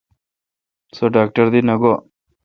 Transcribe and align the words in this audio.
سو 0.95 1.05
ڈاکٹر 1.15 1.45
دی 1.53 1.61
نہ 1.67 1.75
گو°۔ 1.81 1.93